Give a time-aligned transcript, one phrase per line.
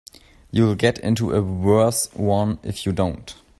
[0.49, 3.35] You'll get into a worse one if you don't.